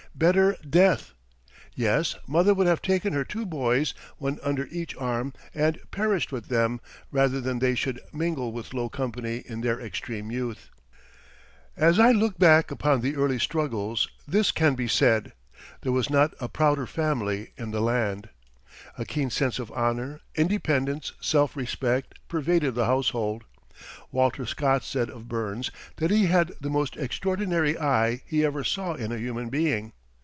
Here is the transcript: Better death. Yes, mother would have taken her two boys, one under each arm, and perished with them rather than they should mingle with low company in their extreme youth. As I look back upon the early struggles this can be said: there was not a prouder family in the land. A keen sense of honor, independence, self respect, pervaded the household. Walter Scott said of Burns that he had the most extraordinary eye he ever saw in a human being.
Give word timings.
Better 0.13 0.57
death. 0.69 1.13
Yes, 1.73 2.15
mother 2.27 2.53
would 2.53 2.67
have 2.67 2.81
taken 2.81 3.13
her 3.13 3.23
two 3.23 3.45
boys, 3.45 3.93
one 4.17 4.39
under 4.43 4.67
each 4.67 4.93
arm, 4.97 5.33
and 5.55 5.79
perished 5.89 6.31
with 6.33 6.47
them 6.49 6.81
rather 7.11 7.39
than 7.39 7.57
they 7.59 7.73
should 7.75 7.99
mingle 8.13 8.51
with 8.51 8.73
low 8.73 8.89
company 8.89 9.41
in 9.47 9.61
their 9.61 9.79
extreme 9.79 10.29
youth. 10.29 10.69
As 11.77 11.97
I 11.97 12.11
look 12.11 12.37
back 12.37 12.69
upon 12.71 12.99
the 13.01 13.15
early 13.15 13.39
struggles 13.39 14.09
this 14.27 14.51
can 14.51 14.75
be 14.75 14.87
said: 14.87 15.31
there 15.81 15.93
was 15.93 16.09
not 16.09 16.33
a 16.41 16.49
prouder 16.49 16.85
family 16.85 17.53
in 17.57 17.71
the 17.71 17.81
land. 17.81 18.29
A 18.99 19.05
keen 19.05 19.29
sense 19.31 19.57
of 19.59 19.71
honor, 19.71 20.19
independence, 20.35 21.13
self 21.21 21.55
respect, 21.55 22.15
pervaded 22.27 22.75
the 22.75 22.85
household. 22.85 23.45
Walter 24.11 24.45
Scott 24.45 24.83
said 24.83 25.09
of 25.09 25.29
Burns 25.29 25.71
that 25.95 26.11
he 26.11 26.25
had 26.27 26.51
the 26.59 26.69
most 26.69 26.95
extraordinary 26.97 27.79
eye 27.79 28.21
he 28.27 28.43
ever 28.45 28.63
saw 28.65 28.93
in 28.93 29.11
a 29.13 29.17
human 29.17 29.47
being. 29.49 29.93